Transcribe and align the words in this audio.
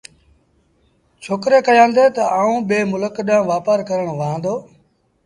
ڇوڪري 1.23 1.59
ڪهيآݩدي 1.67 2.05
تا 2.15 2.23
آئوݩ 2.39 2.65
ٻي 2.67 2.77
ملڪ 2.91 3.15
ڏآݩهݩ 3.27 3.47
وآپآر 3.49 3.79
ڪرڻ 3.89 4.07
وهآݩ 4.19 4.41
دو 4.43 4.55